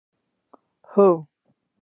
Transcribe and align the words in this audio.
هوه 0.91 1.07